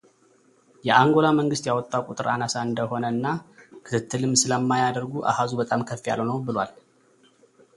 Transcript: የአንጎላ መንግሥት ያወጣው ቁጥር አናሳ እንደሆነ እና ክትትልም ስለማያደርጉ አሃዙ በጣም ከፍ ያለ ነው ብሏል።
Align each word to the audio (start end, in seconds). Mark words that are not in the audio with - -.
የአንጎላ 0.87 1.27
መንግሥት 1.39 1.67
ያወጣው 1.69 2.03
ቁጥር 2.09 2.27
አናሳ 2.33 2.55
እንደሆነ 2.69 3.03
እና 3.15 3.27
ክትትልም 3.89 4.33
ስለማያደርጉ 4.43 5.13
አሃዙ 5.33 5.51
በጣም 5.61 5.85
ከፍ 5.91 6.03
ያለ 6.11 6.21
ነው 6.31 6.39
ብሏል። 6.47 6.73